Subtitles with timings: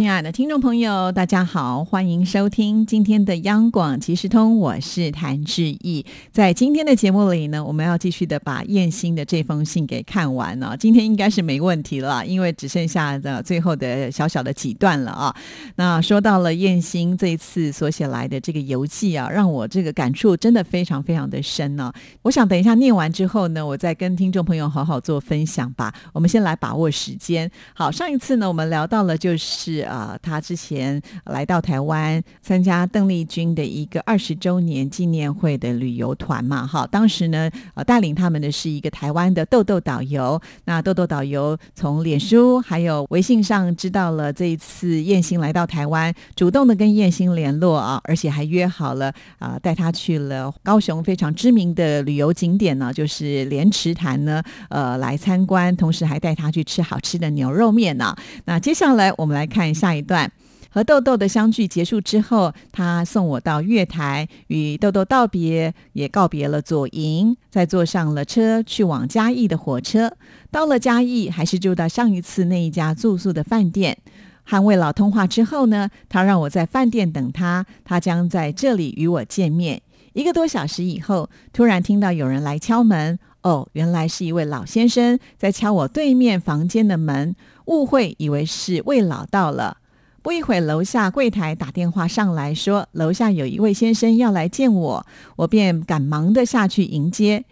[0.00, 6.06] 亲爱的听众朋友，大家好，欢迎收听今天的央广即时通，我是谭志毅。
[6.32, 10.74] 在今天的节目里呢，我们要继续的把燕心的这封信给看完了。
[10.78, 15.36] 今天应该是没问题了，因为只剩下的最后的小小的几段了啊。
[15.76, 21.92] 那说到了燕心这一次所写来的这个游记啊，让我这个感触真的非常非常的深呢。
[22.22, 25.94] 我想等一下念完之后呢，我再跟听众朋友好好做分享吧。
[26.14, 27.50] 我们先来把握时间。
[27.74, 29.89] 好，上一次呢，我们聊到了就是。
[29.90, 40.40] 啊，他之前来到台湾参加邓丽君的一个二十周年纪念会的旅游团嘛，哈，当时呢，呃，带领他们的是一个台湾的豆豆导游。
[40.66, 58.14] 那豆豆导游从脸书还有微信上知道了这一次燕兴来到台湾，主动的跟燕兴联络啊，而且还约好了啊，带他去了高雄非常知名的旅游景点呢，就是莲池潭呢，呃，来参观，同时还带他去吃好吃的牛肉面呢。
[58.44, 59.74] 那接下来我们来看一。
[59.79, 60.30] 下下一段
[60.72, 70.12] 和豆豆的相聚结束之后，他送我到月台，与豆豆道别，也告别了左营，再坐上了车去往嘉义的火车。
[70.50, 73.96] 到了嘉义，还是住到上一次那一家住宿的饭店。
[74.44, 79.80] 和魏老通话之后呢，他让我在饭店等他，他将在这里与我见面。
[80.12, 83.18] 一个多小时以后，突然听到有人来敲门。
[83.42, 87.34] 哦，原来是一位老先生在敲我对面房间的门，
[87.66, 89.76] 误会以为是魏老到了。
[90.22, 97.44] 不一会，楼下柜台打电话上来说，楼下有一位先生要来见我，我便赶忙的下去迎接。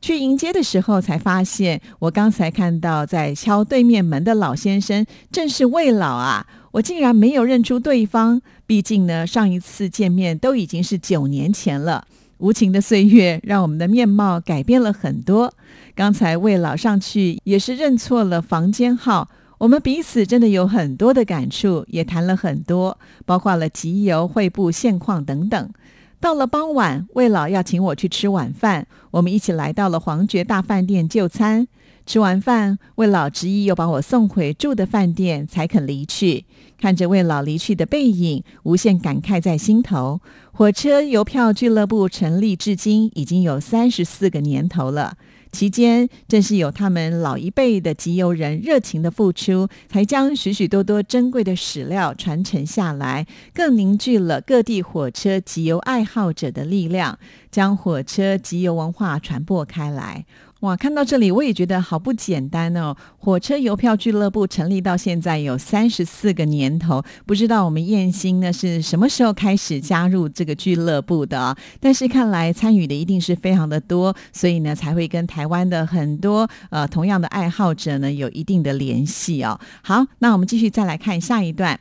[0.00, 6.46] 去迎接的时候，才发现我刚才看到在敲对面门的老先生正是魏老啊！
[6.72, 12.04] 我竟然没有认出对方，毕竟呢，上一次见面都已经是九年前了。
[12.38, 15.52] 无情的岁月让我们的面貌改变了很多。
[15.94, 19.28] 刚才魏老上去也是认错了房间号。
[19.62, 25.70] 我们彼此真的有很多的感触，也谈了很多，包括了集邮、汇部现况等等。
[26.18, 31.68] 到了傍晚，魏老要请我去吃晚饭，我们一起来到了皇爵大饭店就餐。
[32.04, 36.44] 吃完饭，魏老执意又把我送回住的饭店，才肯离去。
[36.76, 40.20] 看着魏老离去的背影，无限感慨在心头。
[40.50, 45.16] 火车邮票俱乐部成立至今已经有三十四个年头了。
[45.52, 57.18] 期间，正是有他们老一辈的集邮人热情的付出，才将许许多多珍贵的史料传承下来，更凝聚了各地火车集邮爱好者的力量，
[57.50, 60.24] 将火车集邮文化传播开来。
[60.62, 62.96] 哇，看到这里我也觉得好不简单哦！
[63.18, 71.56] 火车邮票俱乐部成立到现在有三十四个年头，不知道我们燕兴呢是什么时候开始加入这个俱乐部的？
[71.80, 79.58] 但是看来参与的一定是非常的多，所以呢才会跟台湾的很多呃同样的爱好者呢有一定的联系哦。
[79.82, 81.80] 好，那我们继续再来看下一段。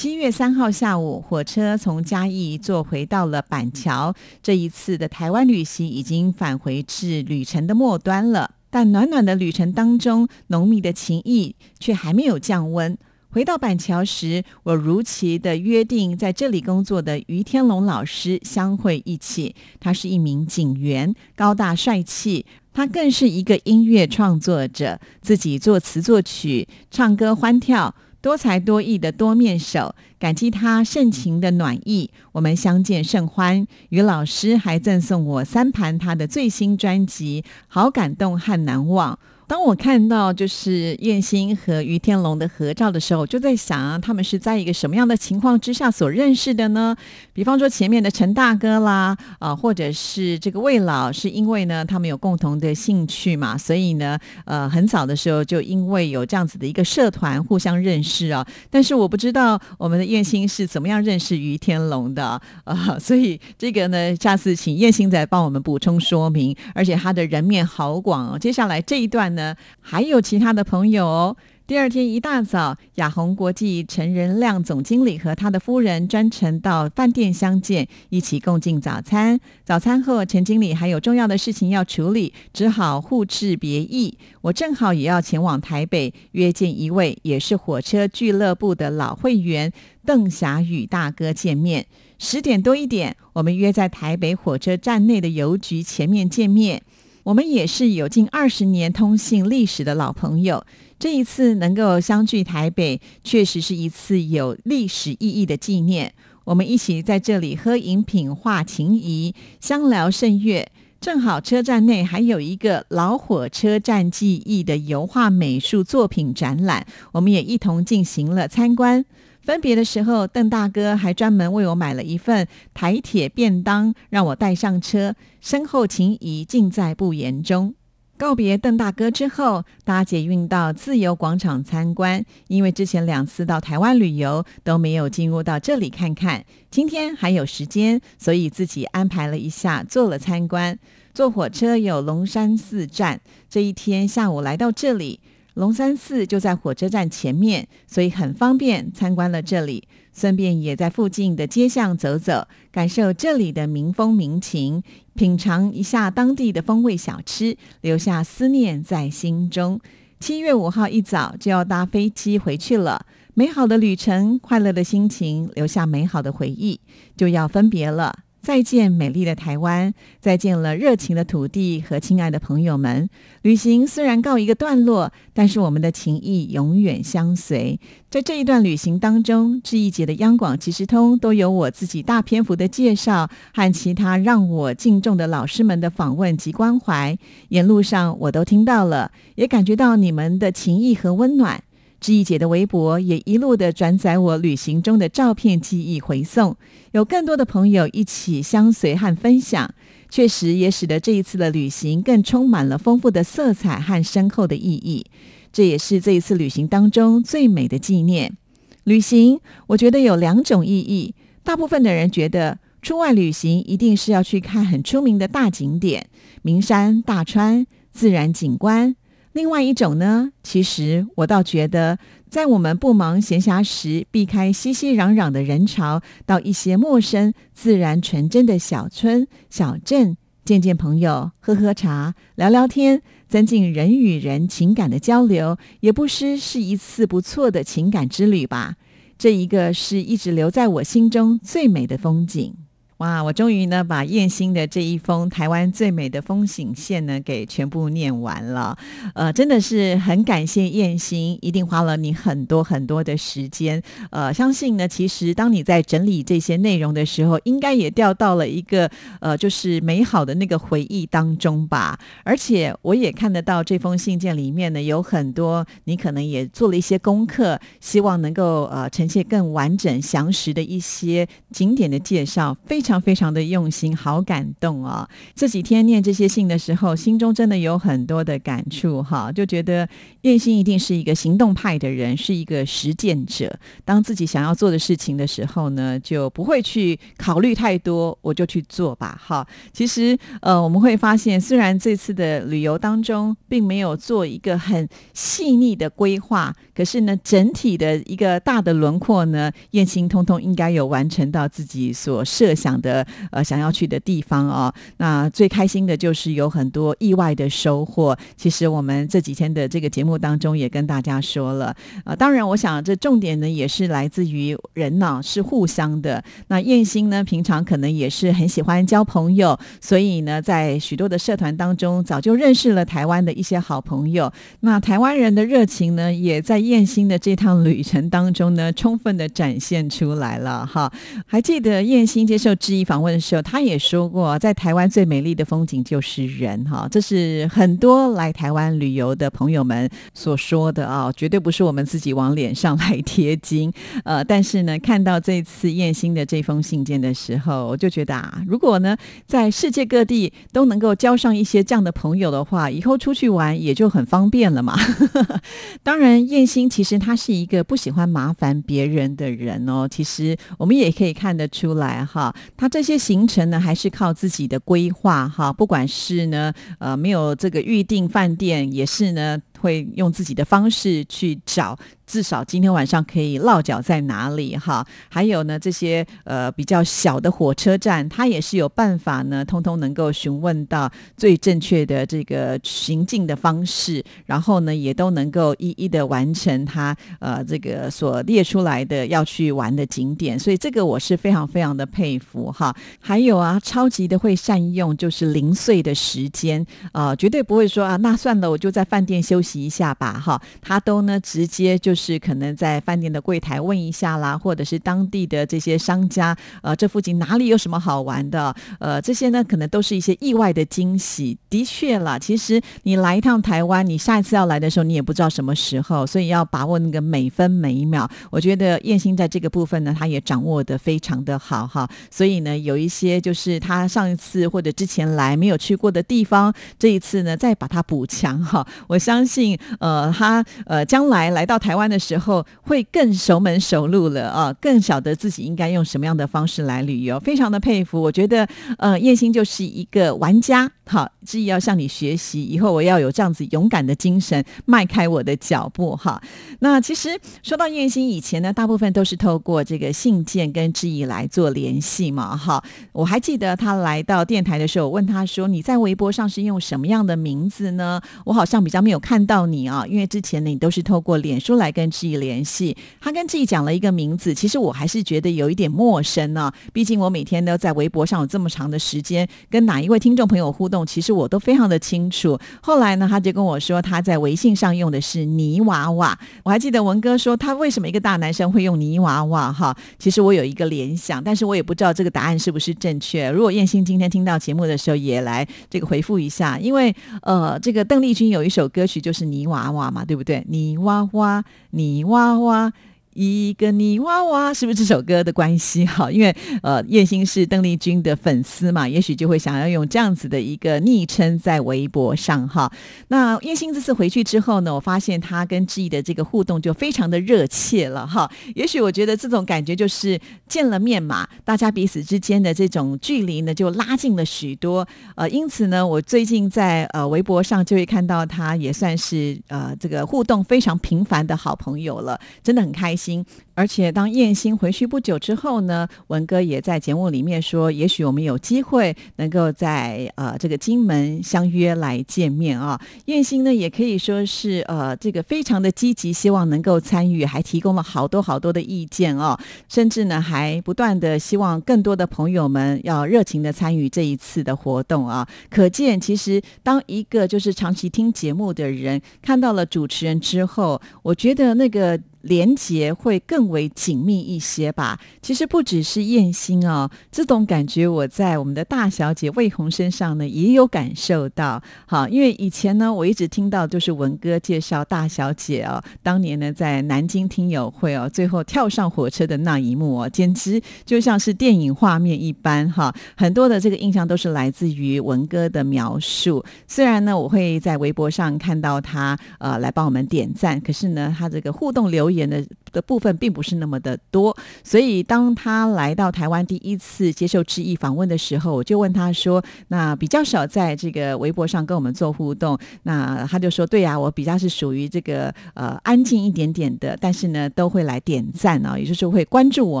[0.00, 4.14] 七月三号下午，火车从嘉义坐回到了板桥。
[4.42, 12.96] 这一次的台湾旅行已经返回至旅程的末端了，但暖暖的旅程当中，浓密的情谊却还没有降温。
[13.28, 19.54] 回到板桥时，我如期的约定在这里工作的于天龙老师相会一起。
[19.78, 22.46] 他是一名警员，高大帅气。
[22.72, 27.94] 他更是一个音乐创作者，自己作词作曲，唱歌欢跳。
[28.22, 33.66] 多才多艺的多面手，感激他盛情的暖意，我们相见甚欢。
[33.88, 39.18] 于老师还赠送我三盘他的最新专辑，好感动和难忘。
[39.50, 46.94] 当我看到就是燕心和于天龙的合照的时候，我就在想啊，他们是在一个什么样的情况之下所认识的呢？
[47.32, 58.46] 比方说前面的陈大哥啦，啊，或者是这个魏老，是因为呢他们有共同的兴趣嘛，所以呢，呃，很早的时候就因为有这样子的一个社团互相认识啊。
[58.70, 66.54] 但是我不知道我们的燕心是怎么样认识于天龙的啊， 所以这个呢，下次请燕心再帮我们补充说明。
[66.72, 68.38] 而且他的人面好广哦。
[68.38, 69.39] 接下来这一段呢。
[69.80, 71.36] 还有其他的朋友哦。
[71.66, 79.38] 第二天一大早，亚宏国际陈仁亮总经理和他的夫人专程到饭店相见，一起共进早餐。
[79.64, 84.18] 早餐后，陈经理还有重要的事情要处理，只好互致别意。
[84.40, 89.72] 我正好也要前往台北，约见一位也是火车俱乐部的老会员
[90.04, 91.86] 邓霞宇大哥见面。
[92.18, 96.82] 十点多一点，我们约在台北火车站内的邮局前面见面。
[97.22, 100.64] 我们也是有近二十年通信历史的老朋友。
[100.98, 106.12] 这一次能够相聚台北，确实是一次有历史意义的纪念。
[106.44, 110.70] 我们一起在这里喝饮品、话情谊、相聊甚悦。
[111.00, 119.04] 正好车站内还有一个老火车站记忆的油画美术作品展览，我们也一同进行了参观。
[119.42, 125.14] 分别的时候，邓大哥还专门为我买了一份台铁便当，让我带上车。
[125.40, 127.74] 身后情谊尽在不言中。
[128.18, 132.22] 告别邓大哥之后，搭捷运到自由广场参观。
[132.48, 140.78] 因为之前两次到台湾旅游都没有进入到这里看看，今天还有时间，所以自己安排了一下做了参观。
[141.14, 145.20] 坐火车有龙山寺站，这一天下午来到这里。
[145.60, 149.86] 龙山寺就在火车站前面，所以很方便参观了这里。
[150.14, 159.78] 顺便也在附近的街巷走走，感受这里的民风民情，品尝一下当地的风味小吃，留下思念在心中。
[160.18, 163.04] 七月五号一早就要搭飞机回去了，
[163.34, 166.80] 美好的旅程，快乐的心情，留下美好的回忆，
[167.18, 168.20] 就要分别了。
[168.42, 169.92] 再见，美丽的台湾！
[170.18, 173.08] 再见了，热情的土地和亲爱的朋友们。
[173.42, 177.78] 旅行虽然告一个段落，但是我们的情谊永远相随。
[178.08, 187.16] 在这一段旅行当中，这一节的央广即时通都有我自己大篇幅的介绍和其他让我敬重的老师们的访问及关怀。
[187.50, 191.62] 沿路上我都听到了，也感觉到你们的情谊和温暖。
[192.00, 196.56] 知意姐的微博也一路的转载我旅行中的照片记忆回送，
[196.92, 199.72] 有更多的朋友一起相随和分享，
[200.08, 205.04] 确实也使得这一次的旅行更充满了丰富的色彩和深厚的意义。
[205.52, 208.36] 这也是这一次旅行当中最美的纪念。
[208.84, 211.14] 旅行，我觉得有两种意义。
[211.42, 216.08] 大部分的人觉得出外旅行一定是要去看很出名的大景点，
[216.40, 218.96] 名山大川、自然景观。
[219.32, 221.98] 另外一种呢，其实我倒觉得，
[222.28, 238.74] 在我们不忙闲暇时，避开熙熙攘攘的人潮，到一些陌生、自然、纯真的小村、小镇，见见朋友，喝喝茶，聊聊天，增进人与人情感的交流，也不失是一次不错的情感之旅吧。
[239.16, 242.54] 这一个是一直留在我心中最美的风景。
[243.00, 243.22] 哇！
[243.24, 248.76] 我终于呢把燕兴的这一封台湾最美的风景线呢给全部念完了，
[249.14, 253.82] 呃，真的是很感谢燕兴，一定花了你很多很多的时间。
[254.10, 261.98] 呃，相信呢，其实当你在整理这些内容的时候，应该也掉到了一个呃，就是美好的那个回忆当中吧。
[262.22, 272.89] 而且我也看得到这封信件里面呢有很多你可能也做了一些功课，希望能够呃呈现更完整详实的一些景点的介绍，非常。
[272.90, 275.08] 非常非常的用心，好感动哦！
[275.36, 279.88] 这几天念这些信的时候，心中真的有很多的感触哈，就觉得
[280.22, 283.56] 叶心一定是一个行动派的人，是一个实践者。
[283.84, 289.16] 当自己想要做的事情的时候呢，就不会去考虑太多，我就去做吧。
[289.24, 302.79] 哈，其实呃，我们会发现，虽然这次的旅游当中并没有做一个很细腻的规划，可是呢，整体的一个大的轮廓呢，燕心通通应该有完成到自己所设想。
[302.80, 308.16] 的呃，想要去的地方哦，那最开心的就是有很多意外的收获。
[308.36, 316.22] 其实我们这几天的这个节目当中也跟大家说了啊，当然我想这重点呢也是来自于人呢是互相的。
[316.48, 324.32] 那燕心呢平常可能也是很喜欢交朋友，所以呢在许多的社团当中早就认识了台湾的一些好朋友。
[324.60, 330.92] 那台湾人的热情呢也在燕心的这趟旅程当中呢充分的展现出来了哈。
[331.26, 332.50] 还记得燕心接受。
[332.70, 343.72] 质疑访问的时候，他也说过，在台湾最美丽的风景就是人哈，这是很多来台湾旅游的朋友们所说的啊，绝对不是我们自己往脸上来贴金。
[344.04, 348.96] 呃，但是呢，看到这次燕兴的这封信件的时候，我就觉得啊，如果呢，
[349.26, 354.78] 在世界各地都能够交上一些这样的朋友的话，以后出去玩也就很方便了嘛。
[355.82, 359.88] 当然，燕兴其实他是一个不喜欢麻烦别人的人哦。
[359.90, 362.32] 其实我们也可以看得出来哈。
[362.60, 371.78] 他这些行程呢，还是靠自己的规划哈，不管是呢，呃，没有这个预定饭店，也是呢，会用自己的方式去找。
[372.06, 374.84] 至少今天晚上可以落脚在哪里哈？
[375.08, 392.74] 还有呢，这些呃比较小的火车站，它也是有办法呢，通通能够询问到最正确的这个行进的方式，然后呢，也都能够一一的完成它呃这个所列出来的要去玩的景点，所以这个我是非常非常的佩服哈。
[392.98, 400.38] 还有啊，超级的会善用就是零碎的时间啊，绝对不会说啊，那算了，我就在饭店休息一下吧哈。
[400.60, 408.54] 他都呢直接就是可能在饭店的柜台问一下啦，或者是当地的这些商家，呃，这附近哪里有什么好玩的？
[408.78, 411.38] 呃，这些呢可能都是一些意外的惊喜。
[411.48, 418.08] 的确啦，其实你来一趟台湾，你下一次要来的时候，你也不知道什么时候，所以要把握那个每分每一秒。
[418.30, 421.88] 我觉得燕兴在这个部分呢，他也掌握的非常的好哈。
[422.10, 428.66] 所以呢，有一些就是他上一次或者之前来没有去过的地方，这一次呢再把它补强哈。
[428.86, 429.39] 我相信，
[429.78, 438.00] 呃，他呃将来来到台湾的时候会更熟门熟路了啊，更晓得自己应该用什么样的方式来旅游，非常的佩服。
[438.00, 438.46] 我觉得，
[438.78, 446.20] 呃，叶星就是一个玩家，好，志毅要向你学习，以后我要有这样子勇敢的精神，迈开我的脚步哈。
[446.60, 447.08] 那其实
[447.42, 452.62] 说到叶星以前呢，大部分都是透过这个信件跟志毅来做联系嘛，哈。
[452.92, 462.76] 我还记得他来到电台的时候，我问他说：“你在微博上是用什么样的名字呢？”我好像比较没有看到你啊，因为之前呢你都是透过脸书来跟志毅联系。
[463.00, 466.50] 他跟志毅讲了一个名字，其实我还是觉得有一点陌生呢。
[466.72, 472.36] 毕竟我每天都在微博上有这么长的时间，跟哪一位听众朋友互动，其实我都非常的清楚。
[472.60, 476.18] 后来呢，他就跟我说他在微信上用的是泥娃娃。
[476.42, 479.72] 我还记得文哥说他为什么一个大男生会用泥娃娃哈？
[480.00, 483.30] 其实我有一个联想，但是我也不知道这个答案是不是正确。
[483.30, 490.42] 如果燕心今天听到节目的时候也来这个回复一下，因为呃这个邓丽君有一首歌曲就是是泥娃娃嘛，对不对？
[490.48, 492.72] 泥娃娃，泥娃娃。
[493.14, 495.84] 一个泥娃娃是不是这首歌的关系？
[495.84, 502.70] 哈，因为呃，叶欣是邓丽君的粉丝嘛，也许就会想要用这样子的一个昵称在微博上哈。
[503.08, 508.30] 那叶欣这次回去之后呢，我发现他跟志毅的这个互动就非常的热切了哈。
[508.54, 514.86] 也许我觉得这种感觉就是见了面嘛，大家彼此之间的这种距离呢就拉近了许多。
[515.16, 522.99] 呃，因此呢，我最近在呃微博上就会看到他也算是呃这个互动非常频繁的好朋友了，真的很开心。
[523.00, 523.24] 心，
[523.60, 532.80] 而且当燕心回去不久之后呢，文哥也在节目里面说，也许我们有机会能够在呃这个金门相约来见面啊。
[533.04, 539.38] 燕心呢也可以说是呃这个非常的积极，希望能够参与，还提供了好多好多的意见哦，
[539.68, 545.28] 甚至呢还不断的希望更多的朋友们要热情的参与这一次的活动啊。
[545.50, 552.00] 可见其实当一个就是长期听节目的人看到了主持人之后，我觉得那个。
[552.22, 554.98] 连结会更为紧密一些吧。
[555.20, 561.62] 其实不只是燕心哦，这种感觉我在我们的大小姐魏红身上呢也有感受到。
[561.86, 572.94] 好，因为以前呢，我一直听到就是文哥介绍大小姐哦，当年呢在南京听友会哦，最后跳上火车的那一幕哦，简直就像是电影画面一般哈。
[573.16, 576.44] 很多的这个印象都是来自于文哥的描述。
[576.66, 599.80] 虽然呢，我会在微博上看到他呃来帮我们点赞，可是呢，他这个互动留言的的部分并不不是那么的多，所以当他来到台湾第一次接受志毅访问的时候，我就问他说：“那比较少在这个微博上跟我们做互动。”那他就说：“对呀，我比较是属于这个呃安静一点点的，但是呢都会来点赞啊，也就是会关注我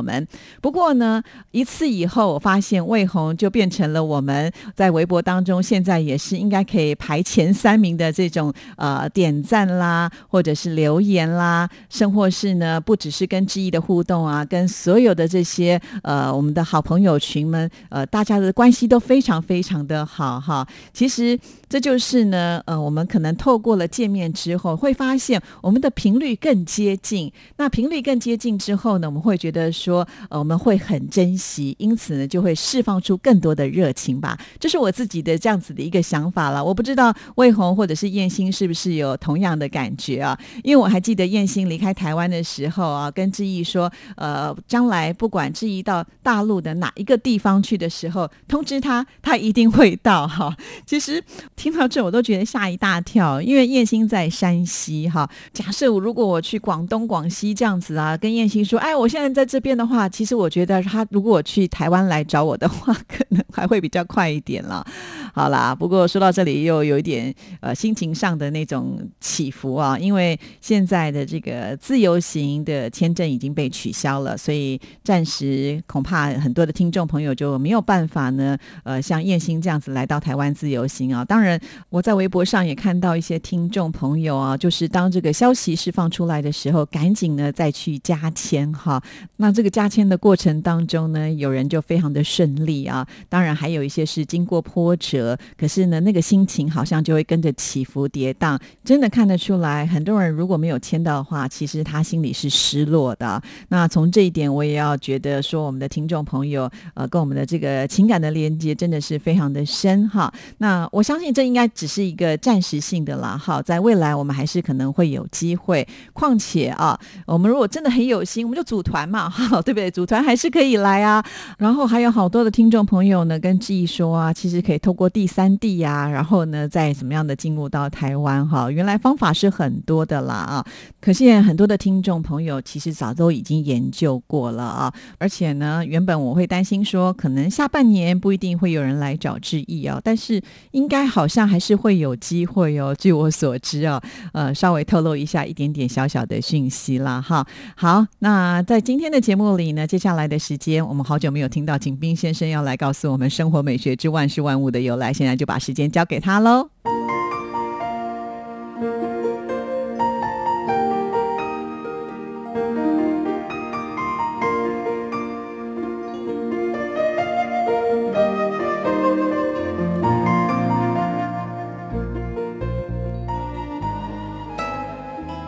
[0.00, 0.26] 们。
[0.62, 20.66] 不过呢，一次以后我发现魏红就变成了我们在微博当中现在也是应该可以排前三名的这种呃点赞啦，或者是留言啦，甚或是呢。”不只是跟志毅的互动啊，跟所有的这些呃我们的好朋友群们，呃大家的关系都非常非常的好哈。
[20.92, 27.32] 其实这就是呢，呃我们可能透过了见面之后，会发现我们的频率更接近。
[27.56, 34.38] 那频率更接近之后呢，我们会觉得说，呃我们会很珍惜，因此呢就会释放出更多的热情吧。
[34.58, 36.64] 这是我自己的这样子的一个想法了。
[36.64, 40.38] 我不知道魏红或者是燕心是不是有同样的感觉啊？
[40.62, 42.90] 因为我还记得燕心离开台湾的时候。
[42.90, 50.54] 啊，跟志毅说，呃，将来不管志毅到大陆的哪一个地方去的时候，通知他，他一定会到哈。
[50.86, 51.22] 其实
[51.56, 55.28] 听到这，我都觉得吓一大跳，因为燕兴在山西哈。
[55.52, 64.86] 假设我如果我去广东、广西这样子啊，跟燕兴说，哎，我现在在这边的话，其实我觉得他如果我去台湾来找我的话， 可能还会比较快一点了。
[65.32, 81.24] 好啦，不过说到这里又有一点呃心情上的那种起伏啊，因为现在的这个自由行的签证已经被取消了，所以暂时恐怕很多的听众朋友就没有办法呢，呃，像燕兴这样子来到台湾自由行啊。
[81.24, 89.02] 当然，我在微博上也看到一些听众朋友啊，就是当这个消息释放出来的时候，赶紧呢再去加签哈。
[89.36, 95.19] 那这个加签的过程当中呢，有人就非常的顺利啊，当然还有一些是经过波折，
[95.56, 103.42] 可是呢，那个心情好像就会跟着起伏跌宕，真的看得出来，很多人如果没有签到的话，其实他心里是失落的。
[103.68, 110.32] 那从这一点，我也要觉得说，我们的听众朋友，呃，跟我们的这个情感的连接真的是非常的深哈。
[110.58, 115.86] 那我相信这应该只是一个暂时性的啦，哈，在未来我们还是可能会有机会。
[116.12, 119.90] 况且啊，我们如果真的很有心，我们就组团嘛，哈， 对不对？
[119.90, 121.24] 组团还是可以来啊。
[121.58, 128.70] 然后还有好多的听众朋友呢，跟志毅说啊，其实可以透过第三地呀，然后呢，再怎么样的进入到台湾哈。
[128.70, 130.64] 原来方法是很多的啦啊，
[131.00, 134.94] 可是很多的听众朋友其实早都已经研究过了啊。
[135.18, 140.40] 而且呢，原本我会担心说，可能下半年不一定会有人来找志毅啊，但是
[140.70, 142.94] 应该好像还是会有机会哦。
[142.96, 144.00] 据我所知啊，
[144.32, 147.44] 呃，稍微透露一下一点点小小的讯息啦哈。
[147.76, 156.68] 好，那在今天的节目里呢，接下来的时间我们好久没有听到景斌先生要来告诉我们生活美学之万事万物的由来，现在就把时间交给他喽。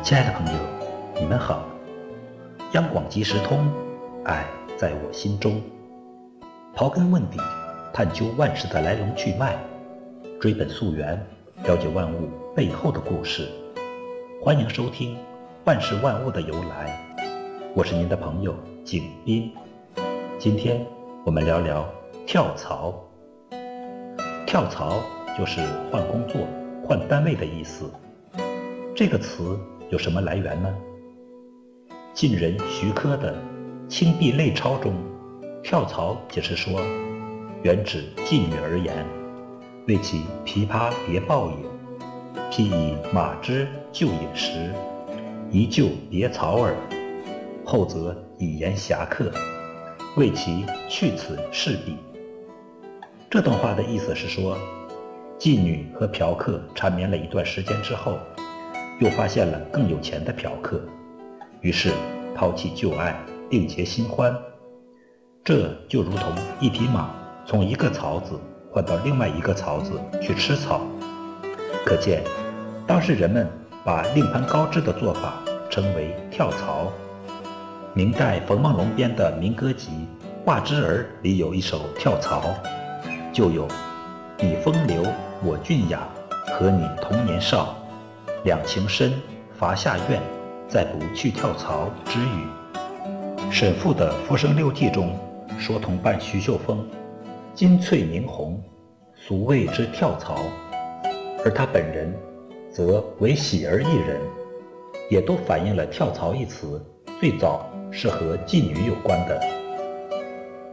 [0.03, 0.59] 亲爱的朋友，
[1.19, 1.65] 你们好！
[2.73, 3.67] 央广即时通，
[4.25, 4.45] 爱
[4.77, 5.63] 在我心中。
[6.75, 7.39] 刨根问底，
[7.95, 9.55] 探究万事的来龙去脉，
[10.41, 11.15] 追本溯源，
[11.65, 13.47] 了解万物背后的故事。
[14.41, 15.15] 欢迎收听
[15.67, 17.15] 《万事万物的由来》，
[17.75, 19.53] 我是您的朋友景斌。
[20.39, 20.83] 今天
[21.23, 21.87] 我们聊聊
[22.27, 22.95] 跳槽。
[24.47, 24.99] 跳槽
[25.37, 26.41] 就是换工作、
[26.83, 27.85] 换单位的意思。
[28.97, 30.75] 这个词有什么来源呢？
[32.15, 33.35] 晋人徐科的
[33.87, 34.95] 《青壁类钞》中。
[35.63, 36.81] 跳槽解释说，
[37.63, 39.07] 原指妓女而言，
[39.87, 41.57] 为其琵琶别报也。
[42.51, 44.73] 譬以马之就饮时，
[45.51, 46.75] 一就别草耳。
[47.65, 49.31] 后则以言侠客，
[50.17, 51.97] 为其去此事彼。
[53.31, 54.59] 这段话的意思是说，
[55.39, 58.19] 妓女和嫖客缠绵了一段时间之后，
[58.99, 60.83] 又发现了更有钱的嫖客，
[61.61, 61.93] 于是
[62.35, 63.17] 抛弃旧爱，
[63.51, 64.37] 另结新欢。
[65.45, 67.11] 这就如同一匹马
[67.45, 68.39] 从一个槽子
[68.71, 70.81] 换到另外一个槽子去吃草，
[71.85, 72.23] 可见
[72.87, 73.51] 当时人们
[73.85, 75.35] 把另攀高枝的做法
[75.69, 76.87] 称为跳槽。
[77.95, 79.91] 明代冯梦龙编的民歌集
[80.47, 82.41] 《画之儿》里有一首《跳槽》，
[83.33, 83.67] 就有
[84.39, 85.03] “你风流，
[85.43, 86.09] 我俊雅，
[86.47, 87.77] 和你同年少，
[88.45, 89.13] 两情深，
[89.53, 90.21] 伐下怨，
[90.69, 93.51] 再不去跳槽”之语。
[93.51, 95.19] 沈复的《浮生六记》中。
[95.59, 96.85] 说同伴徐秀峰，
[97.55, 98.59] 金翠明红，
[99.15, 100.37] 俗谓之跳槽，
[101.45, 102.11] 而他本人
[102.71, 104.19] 则为喜儿一人，
[105.11, 106.83] 也都反映了跳槽一词
[107.21, 109.39] 最早是和妓女有关的。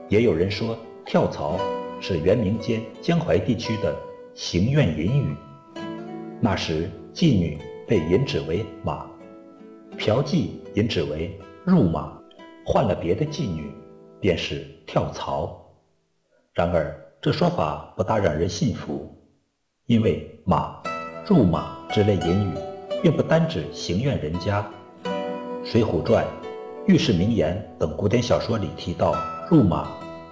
[0.07, 1.59] 也有人说跳槽
[1.99, 3.93] 是元明间江淮地区的
[4.33, 5.35] 行院隐语，
[6.39, 9.05] 那时妓女被引指为马，
[9.97, 12.17] 嫖妓引指为入马，
[12.65, 13.69] 换了别的妓女。
[14.21, 15.58] 便是跳槽。
[16.53, 19.15] 然而，这说法不大让人信服，
[19.85, 20.81] 因为马、
[21.25, 22.53] 入马之类隐语，
[23.01, 24.65] 并不单指行院人家。
[25.63, 26.25] 《水浒传》
[26.87, 29.15] 《御史名言》等古典小说里提到
[29.49, 29.87] 入马，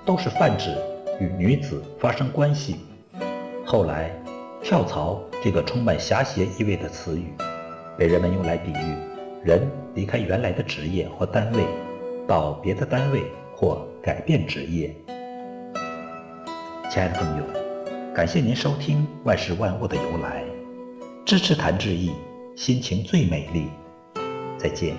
[0.05, 0.75] 都是泛指
[1.19, 2.77] 与女子发生关系。
[3.65, 4.11] 后来，
[4.61, 7.31] 跳槽这个充满侠邪意味的词语，
[7.97, 8.95] 被人们用来比喻
[9.43, 11.63] 人离开原来的职业或单位，
[12.27, 13.23] 到别的单位。
[13.59, 14.95] 或改变职业，
[16.97, 17.43] 亲爱的朋友，
[18.11, 20.43] 感谢您收听《万事万物的由来》，
[21.23, 22.11] 支持谭志毅，
[22.55, 23.69] 心情最美丽。
[24.57, 24.95] 再见。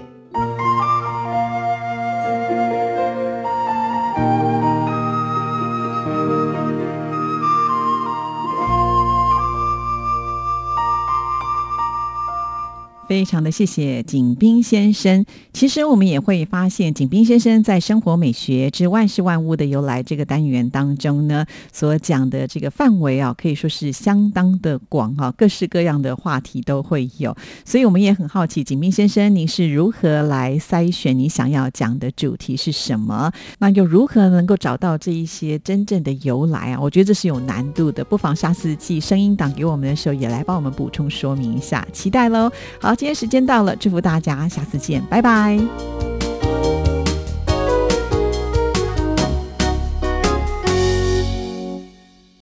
[13.18, 15.26] 非常的谢谢景斌先生。
[15.52, 27.36] 其实我们也会发现，景斌先生在生活美学之万事万物的由来这个单元当中呢，所讲的这个范围啊，可以说是相当的广哈，各式各样的话题都会有。
[27.64, 33.32] 所以我们也很好奇，景斌先生您是如何来筛选你想要讲的主题是什么？
[33.58, 36.78] 那又如何能够找到这一些真正的由来啊？
[36.80, 42.48] 我觉得这是有难度的，不妨下次寄声音档给我们的时候，也来帮我们补充说明一下，期待喽。
[42.80, 42.94] 好。
[42.98, 45.58] 今时间到了，祝福大家，下次见，拜拜。